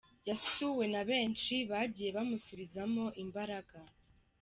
[0.29, 3.77] Yasuwe na benshi bagiye bamusubizamo imbaraga.